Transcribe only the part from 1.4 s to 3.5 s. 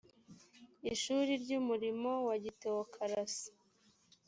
ry umurimo wa gitewokarasi